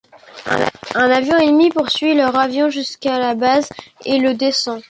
[0.95, 3.69] Un avion ennemi poursuit leur avion jusqu'à la base
[4.03, 4.79] et le descend.